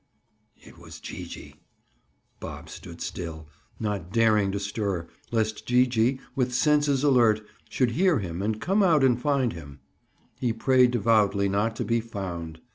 [0.57, 1.57] It was Gee gee.
[2.39, 3.47] Bob stood still,
[3.79, 8.81] not daring to stir, lest Gee gee, with senses alert, should hear him and come
[8.81, 9.79] out and find him.
[10.39, 12.61] He prayed devoutly not to be "found."